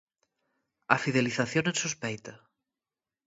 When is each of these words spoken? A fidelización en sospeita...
A 0.93 0.95
fidelización 1.03 1.63
en 1.71 1.75
sospeita... 1.83 2.33